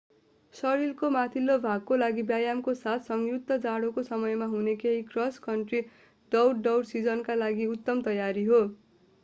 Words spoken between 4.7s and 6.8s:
केही cross country दौड